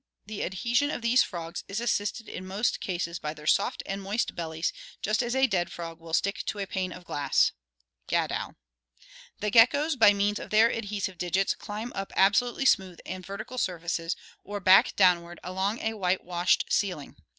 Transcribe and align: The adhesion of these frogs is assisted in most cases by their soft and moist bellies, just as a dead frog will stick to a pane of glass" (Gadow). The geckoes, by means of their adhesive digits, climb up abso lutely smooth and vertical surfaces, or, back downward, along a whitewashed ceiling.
The 0.25 0.41
adhesion 0.43 0.89
of 0.89 1.03
these 1.03 1.21
frogs 1.21 1.63
is 1.67 1.79
assisted 1.79 2.27
in 2.27 2.47
most 2.47 2.79
cases 2.79 3.19
by 3.19 3.35
their 3.35 3.45
soft 3.45 3.83
and 3.85 4.01
moist 4.01 4.33
bellies, 4.33 4.73
just 5.03 5.21
as 5.21 5.35
a 5.35 5.45
dead 5.45 5.71
frog 5.71 5.99
will 5.99 6.15
stick 6.15 6.43
to 6.47 6.57
a 6.57 6.65
pane 6.65 6.91
of 6.91 7.05
glass" 7.05 7.51
(Gadow). 8.07 8.55
The 9.41 9.51
geckoes, 9.51 9.95
by 9.95 10.13
means 10.13 10.39
of 10.39 10.49
their 10.49 10.71
adhesive 10.71 11.19
digits, 11.19 11.53
climb 11.53 11.91
up 11.93 12.11
abso 12.17 12.41
lutely 12.47 12.65
smooth 12.65 12.97
and 13.05 13.23
vertical 13.23 13.59
surfaces, 13.59 14.15
or, 14.43 14.59
back 14.59 14.95
downward, 14.95 15.39
along 15.43 15.77
a 15.83 15.93
whitewashed 15.93 16.65
ceiling. 16.71 17.15